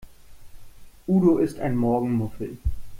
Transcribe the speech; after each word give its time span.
Udo 1.05 1.37
ist 1.37 1.59
ein 1.59 1.75
Morgenmuffel. 1.75 2.57